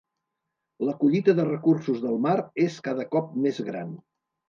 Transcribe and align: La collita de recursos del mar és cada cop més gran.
La 0.87 0.95
collita 1.03 1.35
de 1.41 1.45
recursos 1.51 2.01
del 2.07 2.19
mar 2.29 2.35
és 2.67 2.83
cada 2.91 3.11
cop 3.15 3.41
més 3.47 3.65
gran. 3.73 3.99